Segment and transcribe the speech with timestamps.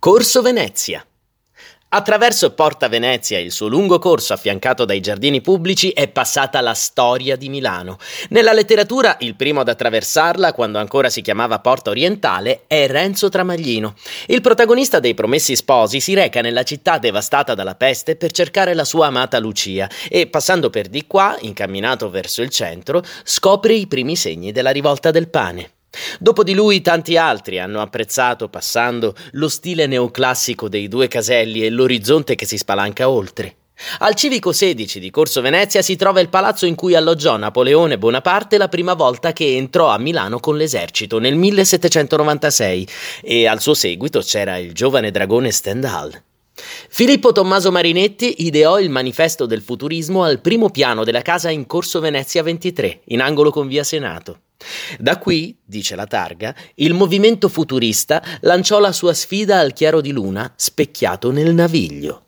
[0.00, 1.04] Corso Venezia.
[1.88, 6.74] Attraverso Porta Venezia e il suo lungo corso affiancato dai giardini pubblici è passata la
[6.74, 7.98] storia di Milano.
[8.28, 13.96] Nella letteratura il primo ad attraversarla, quando ancora si chiamava Porta Orientale, è Renzo Tramaglino.
[14.26, 18.84] Il protagonista dei Promessi Sposi si reca nella città devastata dalla peste per cercare la
[18.84, 24.14] sua amata Lucia e, passando per di qua, incamminato verso il centro, scopre i primi
[24.14, 25.72] segni della rivolta del pane.
[26.18, 31.70] Dopo di lui tanti altri hanno apprezzato, passando, lo stile neoclassico dei due caselli e
[31.70, 33.56] l'orizzonte che si spalanca oltre.
[34.00, 38.58] Al civico 16 di Corso Venezia si trova il palazzo in cui alloggiò Napoleone Bonaparte
[38.58, 42.88] la prima volta che entrò a Milano con l'esercito nel 1796
[43.22, 46.22] e al suo seguito c'era il giovane dragone Stendhal.
[46.88, 52.00] Filippo Tommaso Marinetti ideò il manifesto del futurismo al primo piano della casa in Corso
[52.00, 54.40] Venezia 23, in angolo con via Senato.
[54.98, 60.10] Da qui, dice la targa, il movimento futurista lanciò la sua sfida al chiaro di
[60.10, 62.24] luna specchiato nel naviglio.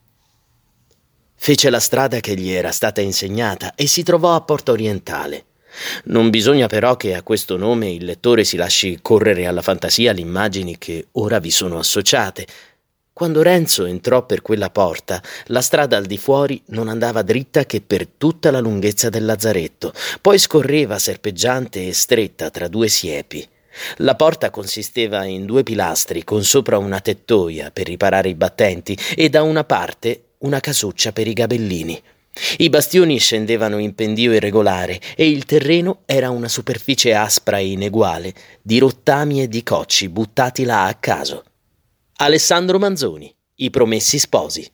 [1.35, 5.47] Fece la strada che gli era stata insegnata e si trovò a Porta Orientale.
[6.05, 10.21] Non bisogna però che a questo nome il lettore si lasci correre alla fantasia le
[10.21, 12.47] immagini che ora vi sono associate,
[13.21, 17.83] quando Renzo entrò per quella porta, la strada al di fuori non andava dritta che
[17.83, 23.47] per tutta la lunghezza del lazzaretto, poi scorreva serpeggiante e stretta tra due siepi.
[23.97, 29.29] La porta consisteva in due pilastri con sopra una tettoia per riparare i battenti e
[29.29, 32.03] da una parte una casuccia per i gabellini.
[32.57, 38.33] I bastioni scendevano in pendio irregolare e il terreno era una superficie aspra e ineguale,
[38.63, 41.45] di rottami e di cocci buttati là a caso.
[42.23, 44.71] Alessandro Manzoni, I Promessi Sposi.